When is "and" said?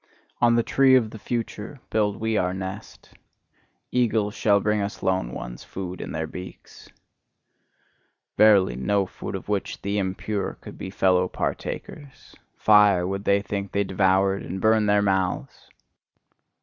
14.41-14.59